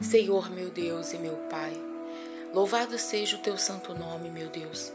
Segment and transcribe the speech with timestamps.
[0.00, 1.72] Senhor, meu Deus e meu Pai,
[2.52, 4.92] louvado seja o teu santo nome, meu Deus.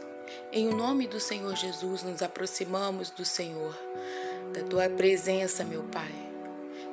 [0.52, 3.76] Em o nome do Senhor Jesus, nos aproximamos do Senhor,
[4.54, 6.12] da tua presença, meu Pai.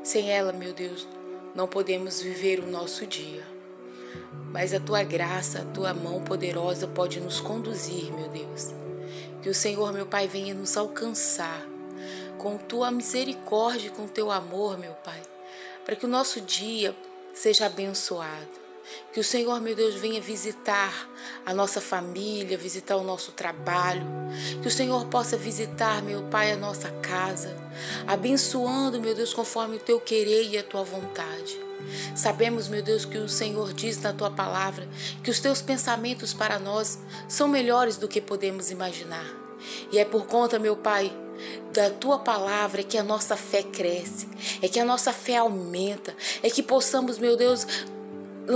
[0.03, 1.07] Sem ela, meu Deus,
[1.53, 3.45] não podemos viver o nosso dia.
[4.51, 8.73] Mas a tua graça, a tua mão poderosa pode nos conduzir, meu Deus.
[9.43, 11.63] Que o Senhor, meu Pai, venha nos alcançar
[12.39, 15.21] com tua misericórdia, com teu amor, meu Pai,
[15.85, 16.95] para que o nosso dia
[17.39, 18.59] seja abençoado.
[19.13, 21.09] Que o Senhor, meu Deus, venha visitar
[21.45, 24.05] a nossa família, visitar o nosso trabalho.
[24.61, 27.55] Que o Senhor possa visitar, meu Pai, a nossa casa,
[28.05, 31.59] abençoando, meu Deus, conforme o teu querer e a tua vontade.
[32.13, 34.87] Sabemos, meu Deus, que o Senhor diz na tua palavra
[35.23, 39.25] que os teus pensamentos para nós são melhores do que podemos imaginar.
[39.91, 41.15] E é por conta, meu Pai,
[41.73, 44.27] da tua palavra é que a nossa fé cresce,
[44.61, 47.65] é que a nossa fé aumenta, é que possamos, meu Deus,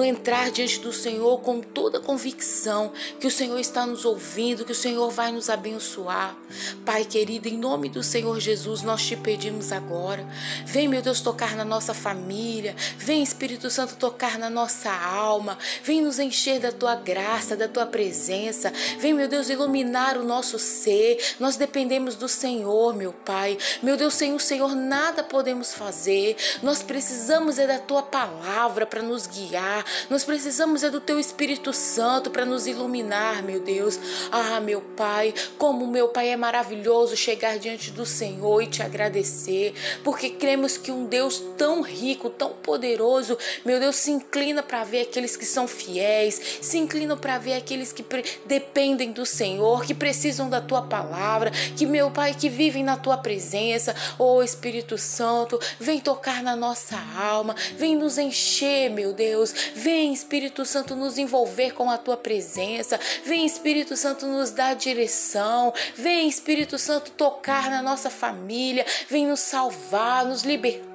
[0.02, 4.72] entrar diante do Senhor com toda a convicção que o Senhor está nos ouvindo, que
[4.72, 6.38] o Senhor vai nos abençoar.
[6.86, 10.26] Pai querido, em nome do Senhor Jesus, nós te pedimos agora.
[10.66, 12.76] Vem, meu Deus, tocar na nossa família.
[12.98, 15.58] Vem, Espírito Santo, tocar na nossa alma.
[15.84, 18.72] Vem nos encher da tua graça, da tua presença.
[19.00, 21.36] Vem, meu Deus, iluminar o nosso ser.
[21.40, 23.58] Nós dependemos do Senhor, meu Pai.
[23.82, 26.38] Meu Deus, sem o Senhor nada podemos fazer.
[26.62, 31.74] Nós precisamos é da tua palavra para nos guiar nós precisamos é do teu Espírito
[31.74, 34.00] Santo para nos iluminar, meu Deus.
[34.32, 39.74] Ah, meu Pai, como meu Pai é maravilhoso chegar diante do Senhor e te agradecer,
[40.04, 45.02] porque cremos que um Deus tão rico, tão poderoso, meu Deus, se inclina para ver
[45.02, 48.06] aqueles que são fiéis, se inclina para ver aqueles que
[48.46, 53.18] dependem do Senhor, que precisam da tua palavra, que meu Pai, que vivem na tua
[53.18, 53.96] presença.
[54.18, 60.66] Oh, Espírito Santo, vem tocar na nossa alma, vem nos encher, meu Deus, Vem, Espírito
[60.66, 63.00] Santo, nos envolver com a tua presença.
[63.26, 65.74] Vem, Espírito Santo, nos dar direção.
[65.96, 68.86] Vem, Espírito Santo, tocar na nossa família.
[69.10, 70.93] Vem nos salvar, nos libertar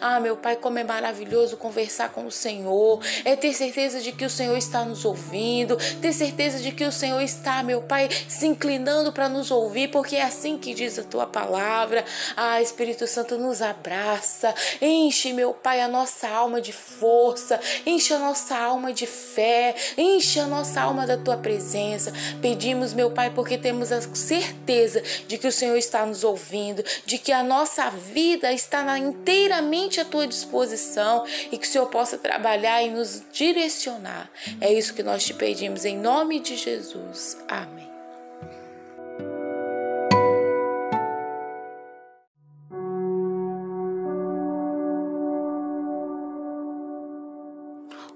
[0.00, 3.00] ah, meu Pai, como é maravilhoso conversar com o Senhor.
[3.24, 5.76] É ter certeza de que o Senhor está nos ouvindo.
[6.00, 10.16] Ter certeza de que o Senhor está, meu Pai, se inclinando para nos ouvir, porque
[10.16, 12.04] é assim que diz a tua palavra.
[12.36, 14.54] Ah, Espírito Santo, nos abraça.
[14.80, 17.60] Enche, meu Pai, a nossa alma de força.
[17.84, 19.74] Enche a nossa alma de fé.
[19.96, 22.12] Enche a nossa alma da tua presença.
[22.40, 27.18] Pedimos, meu Pai, porque temos a certeza de que o Senhor está nos ouvindo, de
[27.18, 31.86] que a nossa vida está na inteira inteiramente à tua disposição e que o Senhor
[31.86, 34.30] possa trabalhar e nos direcionar.
[34.60, 37.38] É isso que nós te pedimos em nome de Jesus.
[37.48, 37.90] Amém.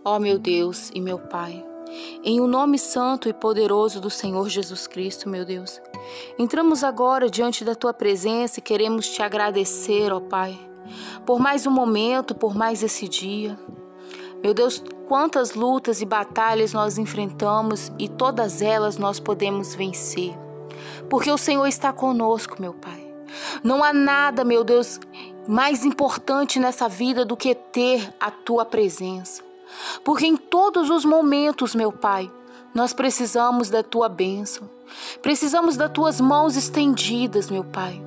[0.04, 1.66] Ó oh, meu Deus e meu Pai,
[2.22, 5.81] em o nome santo e poderoso do Senhor Jesus Cristo, meu Deus,
[6.38, 10.56] entramos agora diante da tua presença e queremos te agradecer, ó Pai
[11.24, 13.58] por mais um momento, por mais esse dia.
[14.42, 20.36] Meu Deus, quantas lutas e batalhas nós enfrentamos e todas elas nós podemos vencer.
[21.08, 23.06] Porque o Senhor está conosco, meu Pai.
[23.62, 25.00] Não há nada, meu Deus,
[25.48, 29.42] mais importante nessa vida do que ter a tua presença.
[30.04, 32.30] Porque em todos os momentos, meu Pai,
[32.74, 34.68] nós precisamos da tua bênção.
[35.20, 38.06] Precisamos das tuas mãos estendidas, meu Pai.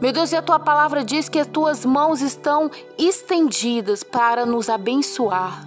[0.00, 4.68] Meu Deus, e a tua palavra diz que as tuas mãos estão estendidas para nos
[4.68, 5.66] abençoar.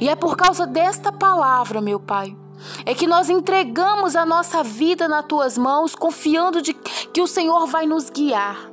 [0.00, 2.36] E é por causa desta palavra, meu Pai,
[2.84, 7.66] é que nós entregamos a nossa vida nas tuas mãos, confiando de que o Senhor
[7.66, 8.70] vai nos guiar,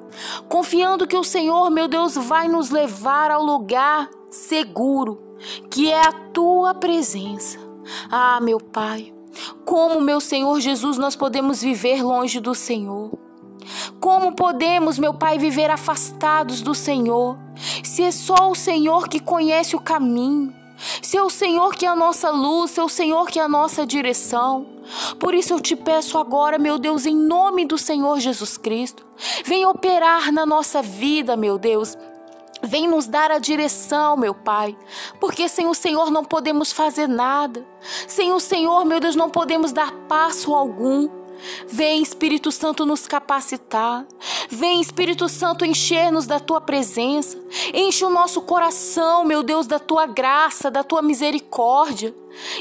[0.50, 5.22] confiando que o Senhor, meu Deus, vai nos levar ao lugar seguro,
[5.70, 7.60] que é a tua presença.
[8.12, 9.14] Ah, meu Pai,
[9.64, 13.27] como meu Senhor Jesus nós podemos viver longe do Senhor?
[14.00, 17.38] Como podemos, meu Pai, viver afastados do Senhor,
[17.84, 20.54] se é só o Senhor que conhece o caminho?
[21.02, 23.44] Se é o Senhor que é a nossa luz, se é o Senhor que é
[23.44, 24.68] a nossa direção.
[25.20, 29.06] Por isso eu te peço agora, meu Deus, em nome do Senhor Jesus Cristo,
[29.44, 31.98] vem operar na nossa vida, meu Deus.
[32.62, 34.76] Vem nos dar a direção, meu Pai,
[35.20, 37.66] porque sem o Senhor não podemos fazer nada.
[38.08, 41.08] Sem o Senhor, meu Deus, não podemos dar passo algum.
[41.68, 44.06] Vem, Espírito Santo, nos capacitar.
[44.50, 47.38] Vem, Espírito Santo, encher-nos da tua presença.
[47.74, 52.14] Enche o nosso coração, meu Deus, da tua graça, da tua misericórdia.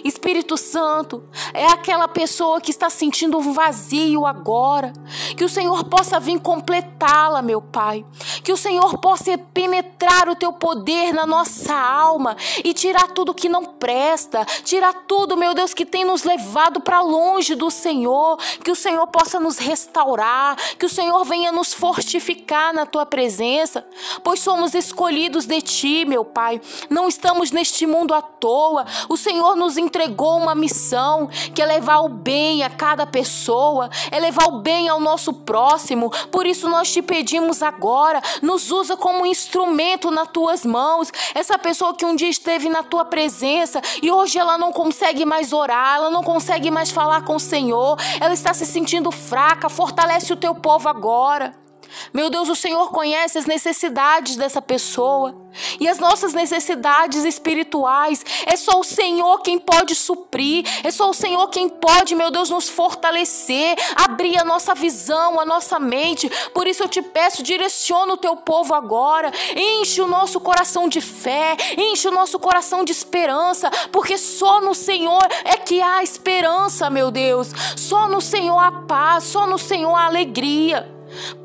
[0.04, 4.92] Espírito Santo, é aquela pessoa que está sentindo um vazio agora.
[5.36, 8.04] Que o Senhor possa vir completá-la, meu Pai.
[8.42, 13.48] Que o Senhor possa penetrar o teu poder na nossa alma e tirar tudo que
[13.48, 18.38] não presta, tirar tudo, meu Deus, que tem nos levado para longe do Senhor.
[18.62, 23.86] Que o Senhor possa nos restaurar, que o Senhor venha nos fortificar na tua presença,
[24.22, 26.60] pois somos escolhidos de ti, meu Pai.
[26.88, 28.86] Não estamos neste mundo à toa.
[29.08, 34.20] O Senhor nos entregou uma missão que é levar o bem a cada pessoa, é
[34.20, 36.10] levar o bem ao nosso próximo.
[36.30, 41.10] Por isso nós te pedimos agora, nos usa como instrumento nas tuas mãos.
[41.34, 45.52] Essa pessoa que um dia esteve na tua presença e hoje ela não consegue mais
[45.52, 49.68] orar, ela não consegue mais falar com o Senhor, ela está se sentindo fraca.
[49.68, 51.65] Fortalece o teu povo agora.
[52.12, 55.46] Meu Deus, o Senhor conhece as necessidades dessa pessoa
[55.80, 58.24] e as nossas necessidades espirituais.
[58.46, 62.50] É só o Senhor quem pode suprir, é só o Senhor quem pode, meu Deus,
[62.50, 66.30] nos fortalecer, abrir a nossa visão, a nossa mente.
[66.52, 71.00] Por isso eu te peço, direciona o teu povo agora, enche o nosso coração de
[71.00, 76.90] fé, enche o nosso coração de esperança, porque só no Senhor é que há esperança,
[76.90, 77.48] meu Deus.
[77.76, 80.95] Só no Senhor há paz, só no Senhor há alegria.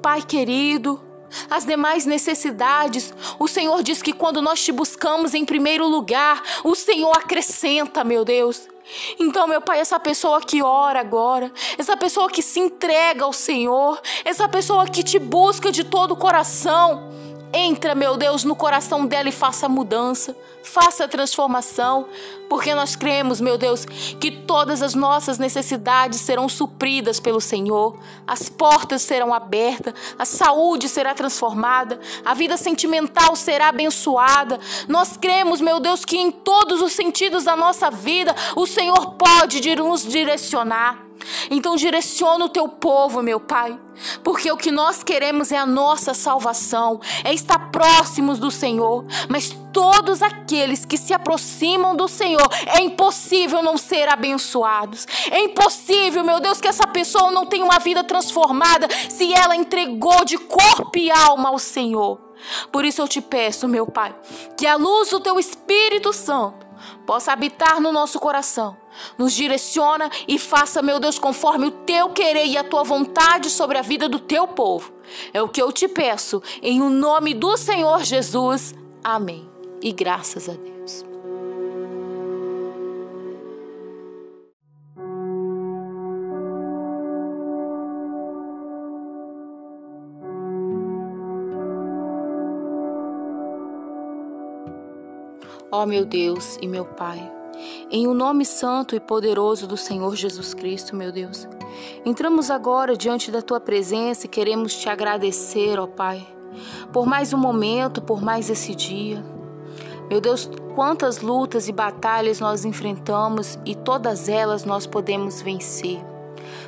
[0.02, 1.02] Pai querido,
[1.50, 6.76] as demais necessidades, o Senhor diz que quando nós te buscamos em primeiro lugar, o
[6.76, 8.68] Senhor acrescenta, meu Deus.
[9.20, 14.02] Então, meu Pai, essa pessoa que ora agora, essa pessoa que se entrega ao Senhor,
[14.26, 17.11] essa pessoa que te busca de todo o coração,
[17.54, 22.08] Entra, meu Deus, no coração dela e faça mudança, faça transformação,
[22.50, 28.48] porque nós cremos, meu Deus, que todas as nossas necessidades serão supridas pelo Senhor, as
[28.48, 34.58] portas serão abertas, a saúde será transformada, a vida sentimental será abençoada.
[34.88, 39.60] Nós cremos, meu Deus, que em todos os sentidos da nossa vida o Senhor pode
[39.76, 41.11] nos direcionar.
[41.50, 43.78] Então direciona o teu povo, meu Pai,
[44.24, 49.56] porque o que nós queremos é a nossa salvação, é estar próximos do Senhor, mas
[49.72, 55.08] todos aqueles que se aproximam do Senhor, é impossível não ser abençoados.
[55.32, 60.26] É impossível, meu Deus, que essa pessoa não tenha uma vida transformada se ela entregou
[60.26, 62.20] de corpo e alma ao Senhor.
[62.72, 64.16] Por isso eu te peço, meu Pai,
[64.58, 66.71] que a luz do teu Espírito Santo
[67.06, 68.78] possa habitar no nosso coração.
[69.18, 73.78] Nos direciona e faça, meu Deus, conforme o teu querer e a tua vontade sobre
[73.78, 74.92] a vida do teu povo.
[75.34, 78.74] É o que eu te peço, em o nome do Senhor Jesus.
[79.04, 79.50] Amém.
[79.82, 81.11] E graças a Deus.
[95.82, 97.20] Ó meu Deus e meu Pai,
[97.90, 101.48] em o nome santo e poderoso do Senhor Jesus Cristo, meu Deus,
[102.06, 106.24] entramos agora diante da tua presença e queremos te agradecer, ó Pai,
[106.94, 109.26] por mais um momento, por mais esse dia.
[110.08, 116.00] Meu Deus, quantas lutas e batalhas nós enfrentamos e todas elas nós podemos vencer,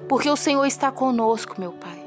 [0.10, 2.04] porque o Senhor está conosco, meu Pai.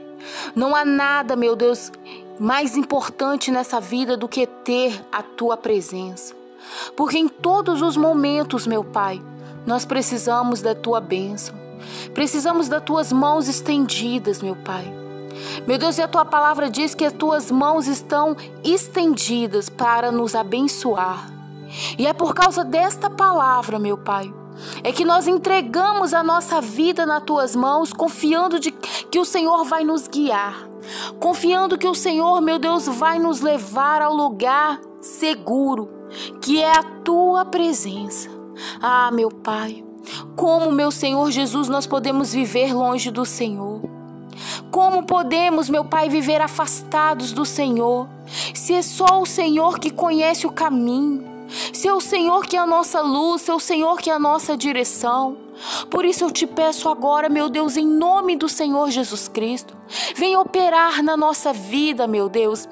[0.56, 1.93] Não há nada, meu Deus,
[2.37, 6.45] mais importante nessa vida do que ter a tua presença.
[6.97, 9.23] Porque em todos os momentos, meu Pai,
[9.67, 11.55] nós precisamos da tua bênção.
[12.15, 14.93] Precisamos das tuas mãos estendidas, meu Pai.
[15.67, 20.35] Meu Deus, e a tua palavra diz que as tuas mãos estão estendidas para nos
[20.35, 21.31] abençoar.
[21.99, 24.32] E é por causa desta palavra, meu Pai,
[24.82, 29.65] é que nós entregamos a nossa vida nas tuas mãos, confiando de que o Senhor
[29.65, 30.69] vai nos guiar,
[31.20, 35.89] confiando que o Senhor, meu Deus, vai nos levar ao lugar seguro,
[36.41, 38.29] que é a tua presença.
[38.81, 39.85] Ah, meu Pai,
[40.35, 43.81] como, meu Senhor Jesus, nós podemos viver longe do Senhor?
[44.70, 48.08] Como podemos, meu Pai, viver afastados do Senhor,
[48.55, 51.25] se é só o Senhor que conhece o caminho?
[51.73, 54.15] Se é o Senhor que é a nossa luz, se é o Senhor que é
[54.15, 55.37] a nossa direção.
[55.91, 59.77] Por isso eu te peço agora, meu Deus, em nome do Senhor Jesus Cristo,
[60.15, 62.69] vem operar na nossa vida, meu Deus,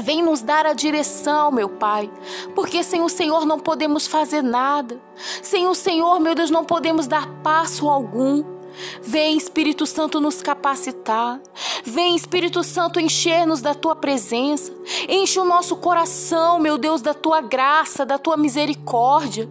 [0.00, 2.10] Vem nos dar a direção, meu Pai,
[2.54, 5.00] porque sem o Senhor não podemos fazer nada.
[5.42, 8.59] Sem o Senhor, meu Deus, não podemos dar passo algum.
[9.02, 11.40] Vem, Espírito Santo, nos capacitar.
[11.84, 14.72] Vem, Espírito Santo, encher-nos da tua presença.
[15.08, 19.48] Enche o nosso coração, meu Deus, da tua graça, da tua misericórdia.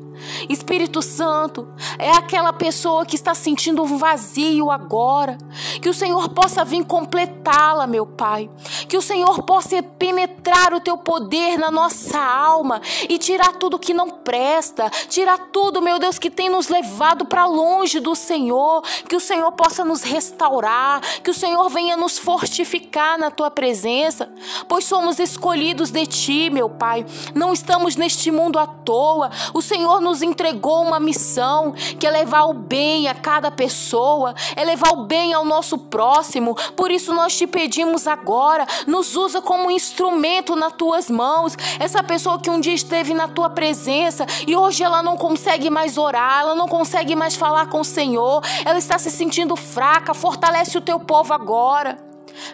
[0.50, 1.68] Espírito Santo,
[1.98, 5.38] é aquela pessoa que está sentindo um vazio agora.
[5.82, 8.50] Que o Senhor possa vir completá-la, meu Pai.
[8.88, 13.94] Que o Senhor possa penetrar o teu poder na nossa alma e tirar tudo que
[13.94, 18.84] não presta, tirar tudo, meu Deus, que tem nos levado para longe do Senhor.
[19.08, 24.30] Que o Senhor possa nos restaurar, que o Senhor venha nos fortificar na tua presença,
[24.68, 27.06] pois somos escolhidos de ti, meu Pai.
[27.36, 29.30] Não estamos neste mundo à toa.
[29.54, 34.64] O Senhor nos entregou uma missão que é levar o bem a cada pessoa, é
[34.64, 36.56] levar o bem ao nosso próximo.
[36.78, 41.58] Por isso nós te pedimos agora, nos usa como instrumento nas tuas mãos.
[41.78, 45.98] Essa pessoa que um dia esteve na tua presença e hoje ela não consegue mais
[45.98, 50.78] orar, ela não consegue mais falar com o Senhor, ela está se sentindo fraca, fortalece
[50.78, 51.98] o teu povo agora.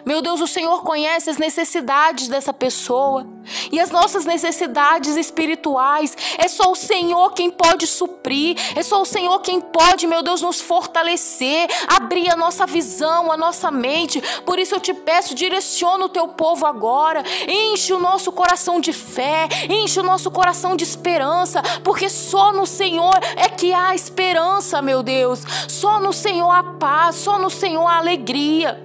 [0.04, 3.35] Meu Deus, o Senhor conhece as necessidades dessa pessoa
[3.70, 6.16] e as nossas necessidades espirituais.
[6.38, 10.42] É só o Senhor quem pode suprir, é só o Senhor quem pode, meu Deus,
[10.42, 14.20] nos fortalecer, abrir a nossa visão, a nossa mente.
[14.44, 18.92] Por isso eu te peço, direciona o teu povo agora, enche o nosso coração de
[18.92, 24.82] fé, enche o nosso coração de esperança, porque só no Senhor é que há esperança,
[24.82, 25.40] meu Deus.
[25.68, 28.82] Só no Senhor há paz, só no Senhor há alegria.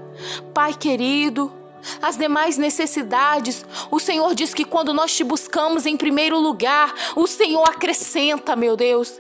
[0.54, 1.52] Pai querido,
[2.02, 7.28] as demais necessidades, o Senhor diz que quando nós te buscamos em primeiro lugar, o
[7.28, 9.20] Senhor acrescenta, meu Deus.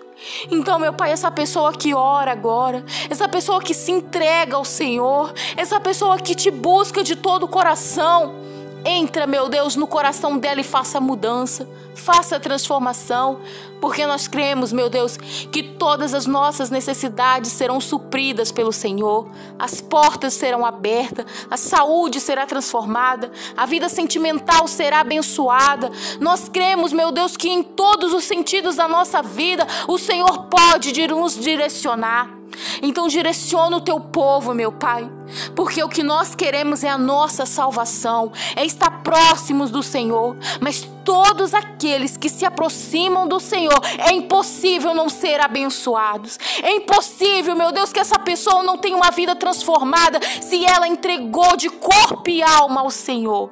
[0.51, 5.34] Então, meu Pai, essa pessoa que ora agora, essa pessoa que se entrega ao Senhor,
[5.58, 8.50] essa pessoa que te busca de todo o coração,
[8.84, 13.40] Entra, meu Deus, no coração dela e faça mudança, faça transformação,
[13.80, 19.28] porque nós cremos, meu Deus, que todas as nossas necessidades serão supridas pelo Senhor,
[19.60, 25.92] as portas serão abertas, a saúde será transformada, a vida sentimental será abençoada.
[26.20, 30.92] Nós cremos, meu Deus, que em todos os sentidos da nossa vida o Senhor pode
[31.08, 32.40] nos direcionar.
[32.81, 35.10] Então direciona o teu povo, meu Pai,
[35.55, 40.88] porque o que nós queremos é a nossa salvação, é estar próximos do Senhor, mas
[41.03, 46.38] todos aqueles que se aproximam do Senhor, é impossível não ser abençoados.
[46.62, 51.55] É impossível, meu Deus, que essa pessoa não tenha uma vida transformada se ela entregou
[51.55, 53.50] de corpo e alma ao Senhor.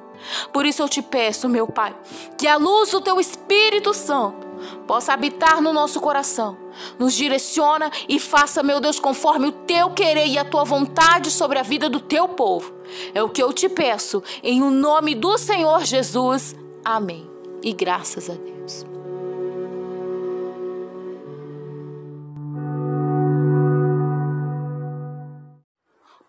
[0.52, 1.94] Por isso eu te peço, meu Pai,
[2.36, 4.49] que a luz do teu Espírito Santo
[4.86, 6.56] possa habitar no nosso coração.
[6.98, 11.58] Nos direciona e faça, meu Deus, conforme o teu querer e a tua vontade sobre
[11.58, 12.72] a vida do teu povo.
[13.14, 16.54] É o que eu te peço, em o nome do Senhor Jesus.
[16.84, 17.28] Amém.
[17.62, 18.86] E graças a Deus.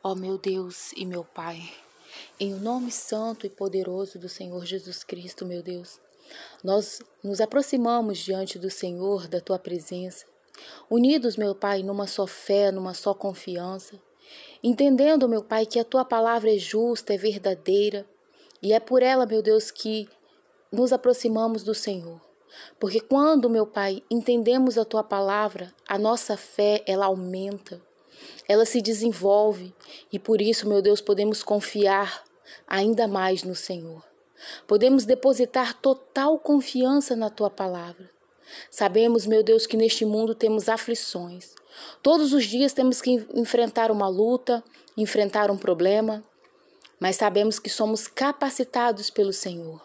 [0.03, 1.61] Ó oh, meu Deus e meu Pai,
[2.39, 5.99] em o nome santo e poderoso do Senhor Jesus Cristo, meu Deus,
[6.63, 10.25] nós nos aproximamos diante do Senhor, da tua presença,
[10.89, 13.99] unidos, meu Pai, numa só fé, numa só confiança,
[14.63, 18.05] entendendo, meu Pai, que a tua palavra é justa, é verdadeira,
[18.61, 20.07] e é por ela, meu Deus, que
[20.71, 22.21] nos aproximamos do Senhor.
[22.79, 27.81] Porque quando, meu Pai, entendemos a tua palavra, a nossa fé, ela aumenta,
[28.47, 29.73] ela se desenvolve,
[30.11, 32.23] e por isso, meu Deus, podemos confiar
[32.67, 34.10] ainda mais no Senhor.
[34.67, 38.09] Podemos depositar total confiança na tua palavra.
[38.69, 41.55] Sabemos, meu Deus, que neste mundo temos aflições.
[42.01, 44.63] Todos os dias temos que enfrentar uma luta,
[44.97, 46.23] enfrentar um problema,
[46.99, 49.81] mas sabemos que somos capacitados pelo Senhor.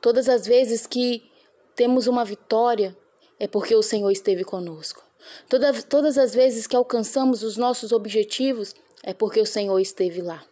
[0.00, 1.30] Todas as vezes que
[1.74, 2.96] temos uma vitória,
[3.38, 5.02] é porque o Senhor esteve conosco.
[5.48, 10.44] Toda, todas as vezes que alcançamos os nossos objetivos, é porque o Senhor esteve lá.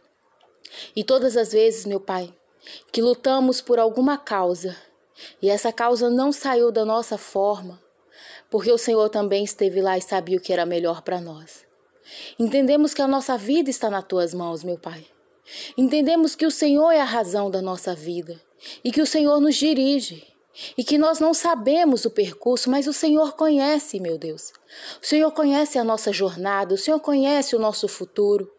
[0.94, 2.32] E todas as vezes, meu Pai,
[2.92, 4.76] que lutamos por alguma causa
[5.40, 7.80] e essa causa não saiu da nossa forma,
[8.50, 11.66] porque o Senhor também esteve lá e sabia o que era melhor para nós.
[12.38, 15.06] Entendemos que a nossa vida está nas tuas mãos, meu Pai.
[15.76, 18.40] Entendemos que o Senhor é a razão da nossa vida
[18.82, 20.26] e que o Senhor nos dirige.
[20.76, 24.52] E que nós não sabemos o percurso, mas o Senhor conhece, meu Deus.
[25.00, 28.50] O Senhor conhece a nossa jornada, o Senhor conhece o nosso futuro.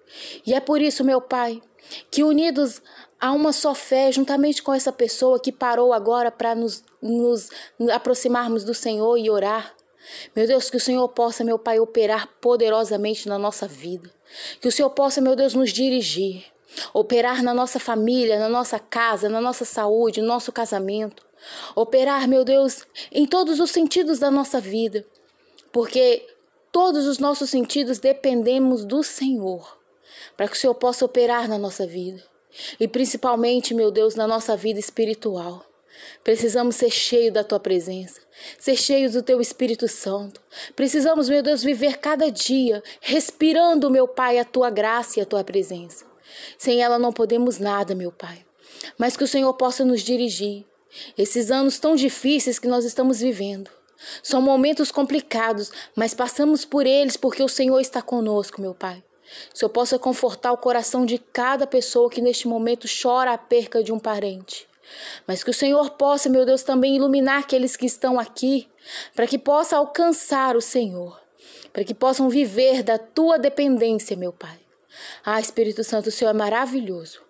[0.46, 1.62] E é por isso, meu Pai,
[2.10, 2.82] que unidos
[3.22, 7.50] Há uma só fé, juntamente com essa pessoa que parou agora para nos, nos
[7.92, 9.76] aproximarmos do Senhor e orar.
[10.34, 14.10] Meu Deus, que o Senhor possa, meu Pai, operar poderosamente na nossa vida.
[14.62, 16.46] Que o Senhor possa, meu Deus, nos dirigir,
[16.94, 21.26] operar na nossa família, na nossa casa, na nossa saúde, no nosso casamento.
[21.76, 25.06] Operar, meu Deus, em todos os sentidos da nossa vida.
[25.74, 26.26] Porque
[26.72, 29.78] todos os nossos sentidos dependemos do Senhor,
[30.38, 32.24] para que o Senhor possa operar na nossa vida.
[32.80, 35.66] E principalmente, meu Deus, na nossa vida espiritual.
[36.24, 38.22] Precisamos ser cheios da tua presença,
[38.58, 40.42] ser cheios do teu Espírito Santo.
[40.76, 45.44] Precisamos, meu Deus, viver cada dia respirando, meu Pai, a tua graça e a tua
[45.44, 46.06] presença.
[46.58, 48.46] Sem ela não podemos nada, meu Pai.
[48.98, 50.66] Mas que o Senhor possa nos dirigir.
[51.18, 53.70] Esses anos tão difíceis que nós estamos vivendo.
[54.24, 59.04] São momentos complicados, mas passamos por eles porque o Senhor está conosco, meu Pai.
[59.54, 63.84] Se eu possa confortar o coração de cada pessoa que neste momento chora a perca
[63.84, 64.68] de um parente.
[65.28, 68.68] Mas que o Senhor possa, meu Deus, também iluminar aqueles que estão aqui,
[69.16, 71.20] para que possa alcançar o Senhor,
[71.72, 74.60] para que possam viver da tua dependência, meu Pai.
[75.24, 77.22] Ah, Espírito Santo, o Senhor é maravilhoso.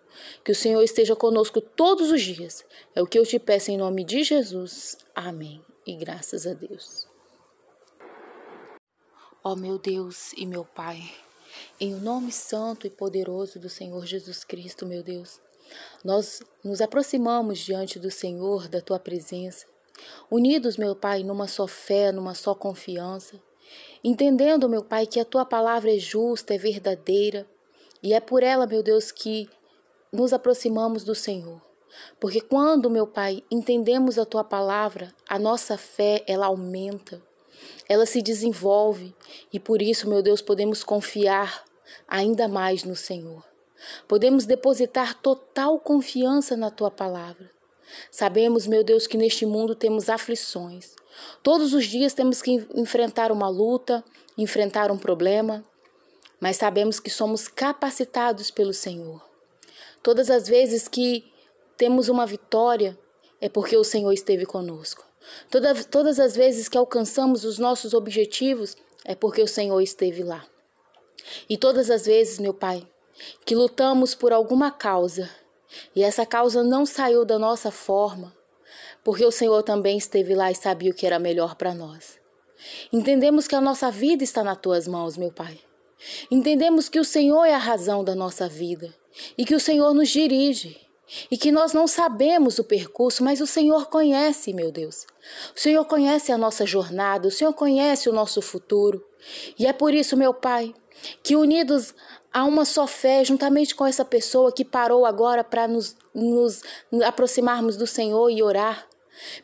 [0.44, 2.66] Que o Senhor esteja conosco todos os dias.
[2.96, 4.98] É o que eu te peço em nome de Jesus.
[5.16, 5.62] Amém.
[5.86, 7.08] E graças a Deus.
[9.44, 11.02] Ó oh, meu Deus e meu Pai,
[11.80, 15.40] em nome santo e poderoso do Senhor Jesus Cristo, meu Deus,
[16.04, 19.66] nós nos aproximamos diante do Senhor, da tua presença,
[20.30, 23.40] unidos, meu Pai, numa só fé, numa só confiança,
[24.04, 27.48] entendendo, meu Pai, que a tua palavra é justa, é verdadeira,
[28.02, 29.50] e é por ela, meu Deus, que
[30.12, 31.62] nos aproximamos do Senhor.
[32.20, 37.22] Porque quando, meu Pai, entendemos a tua palavra, a nossa fé, ela aumenta,
[37.88, 39.16] ela se desenvolve,
[39.52, 41.64] e por isso, meu Deus, podemos confiar
[42.08, 43.44] ainda mais no Senhor.
[44.08, 47.50] Podemos depositar total confiança na tua palavra.
[48.12, 50.96] Sabemos, meu Deus, que neste mundo temos aflições.
[51.42, 54.04] Todos os dias temos que enfrentar uma luta,
[54.38, 55.64] enfrentar um problema,
[56.40, 59.22] mas sabemos que somos capacitados pelo Senhor.
[60.02, 61.32] Todas as vezes que
[61.76, 62.98] temos uma vitória,
[63.42, 65.09] é porque o Senhor esteve conosco.
[65.50, 70.46] Toda, todas as vezes que alcançamos os nossos objetivos, é porque o Senhor esteve lá.
[71.50, 72.88] E todas as vezes, meu Pai,
[73.46, 75.30] que lutamos por alguma causa
[75.96, 78.36] e essa causa não saiu da nossa forma,
[79.04, 82.20] porque o Senhor também esteve lá e sabia o que era melhor para nós.
[82.92, 85.60] Entendemos que a nossa vida está nas tuas mãos, meu Pai.
[86.32, 88.94] Entendemos que o Senhor é a razão da nossa vida
[89.38, 90.89] e que o Senhor nos dirige.
[91.30, 95.08] E que nós não sabemos o percurso, mas o Senhor conhece, meu Deus.
[95.56, 99.04] O Senhor conhece a nossa jornada, o Senhor conhece o nosso futuro.
[99.58, 100.74] E é por isso, meu Pai,
[101.24, 101.94] que unidos
[102.32, 106.62] a uma só fé, juntamente com essa pessoa que parou agora para nos, nos
[107.04, 108.88] aproximarmos do Senhor e orar.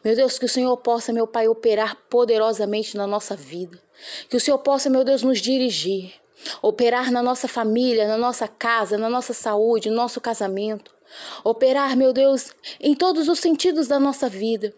[0.03, 3.81] Meu Deus, que o Senhor possa, meu Pai, operar poderosamente na nossa vida.
[4.29, 6.13] Que o Senhor possa, meu Deus, nos dirigir,
[6.61, 10.94] operar na nossa família, na nossa casa, na nossa saúde, no nosso casamento.
[11.43, 14.73] Operar, meu Deus, em todos os sentidos da nossa vida.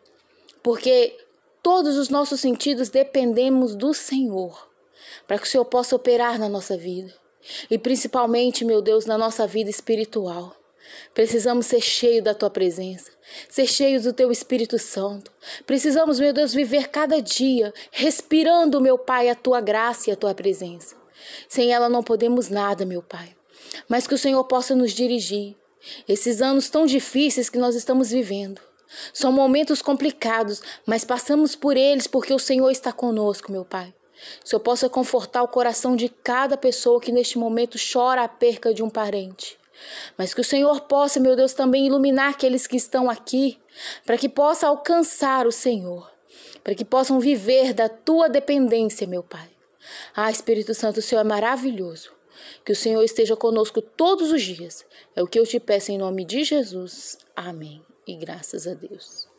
[0.61, 1.17] Porque
[1.61, 4.69] todos os nossos sentidos dependemos do Senhor,
[5.27, 7.13] para que o Senhor possa operar na nossa vida.
[7.69, 10.55] E principalmente, meu Deus, na nossa vida espiritual.
[11.13, 13.11] Precisamos ser cheios da tua presença,
[13.49, 15.31] ser cheios do teu Espírito Santo.
[15.65, 20.33] Precisamos, meu Deus, viver cada dia respirando, meu Pai, a tua graça e a tua
[20.33, 20.95] presença.
[21.47, 23.35] Sem ela não podemos nada, meu Pai.
[23.89, 25.55] Mas que o Senhor possa nos dirigir.
[26.07, 28.61] Esses anos tão difíceis que nós estamos vivendo.
[29.13, 33.93] São momentos complicados, mas passamos por eles porque o Senhor está conosco, meu Pai.
[34.43, 38.73] Se eu possa confortar o coração de cada pessoa que neste momento chora a perca
[38.73, 39.57] de um parente.
[40.17, 43.59] Mas que o Senhor possa, meu Deus, também iluminar aqueles que estão aqui,
[44.05, 46.11] para que possa alcançar o Senhor,
[46.63, 49.49] para que possam viver da tua dependência, meu Pai.
[50.15, 52.16] Ah, Espírito Santo, o Senhor é maravilhoso.
[52.65, 54.85] Que o Senhor esteja conosco todos os dias.
[55.15, 57.17] É o que eu te peço em nome de Jesus.
[57.35, 57.81] Amém.
[58.07, 59.36] E graças a Deus.